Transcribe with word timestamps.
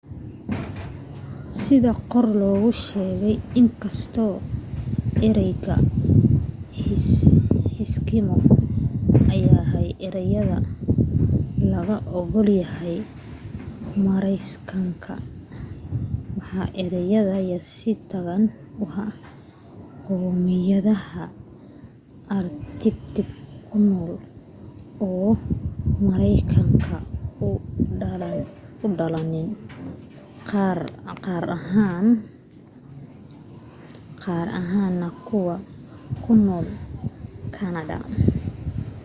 sida 1.61 1.93
kor 2.11 2.27
lagu 2.41 2.71
sheegay 2.85 3.35
inkastoo 3.61 4.35
ereyga 5.27 5.75
eskimo 7.83 8.35
ayaa 9.33 9.63
ah 9.63 9.73
erey 10.07 10.31
laga 11.71 11.97
ogolahay 12.19 12.97
maraykanka 14.05 15.13
waa 16.39 16.65
erey 16.83 17.07
yasitaan 17.53 18.43
ku 18.75 18.83
ah 19.05 19.13
qowmiyadaha 20.05 21.23
arctic 22.39 22.99
ku 23.69 23.77
nool 23.89 24.13
oo 25.07 25.29
maraykanka 26.07 26.95
u 27.47 27.49
dhalanin 28.99 29.49
gaar 30.51 30.79
ahaan 34.59 34.93
na 35.01 35.07
kuwa 35.27 35.55
ku 36.23 36.31
nool 36.45 36.65
canada 37.55 37.97